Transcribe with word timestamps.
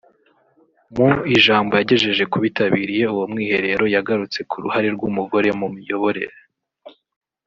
mu 0.95 1.09
ijambo 1.35 1.71
yagejeje 1.79 2.23
ku 2.31 2.37
bitabiriye 2.43 3.03
uwo 3.13 3.25
mwiherero 3.31 3.83
yagarutse 3.95 4.39
ku 4.49 4.55
ruhare 4.63 4.87
rw’umugore 4.95 5.49
mu 5.59 5.67
miyoborere 5.75 6.37